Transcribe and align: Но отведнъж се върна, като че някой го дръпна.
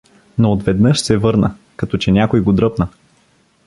Но 0.37 0.51
отведнъж 0.51 1.01
се 1.01 1.17
върна, 1.17 1.55
като 1.75 1.97
че 1.97 2.11
някой 2.11 2.41
го 2.41 2.53
дръпна. 2.53 2.87